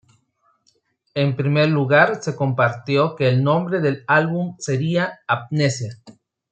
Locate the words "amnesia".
5.27-5.95